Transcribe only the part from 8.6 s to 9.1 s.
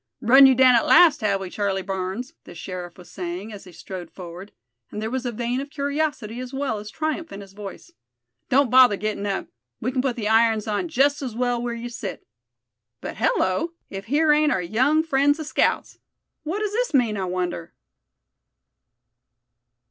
bother